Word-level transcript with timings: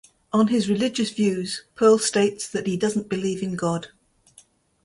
On 0.33 0.47
his 0.47 0.67
religious 0.67 1.11
views, 1.11 1.63
Pearl 1.75 1.99
states 1.99 2.47
that 2.49 2.65
he 2.65 2.75
doesn't 2.75 3.07
believe 3.07 3.43
in 3.43 3.55
God. 3.55 3.89